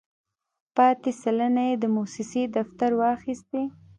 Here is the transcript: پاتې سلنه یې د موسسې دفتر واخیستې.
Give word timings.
پاتې 0.75 1.11
سلنه 1.21 1.63
یې 1.69 1.75
د 1.79 1.85
موسسې 1.95 2.43
دفتر 2.55 2.91
واخیستې. 3.01 3.63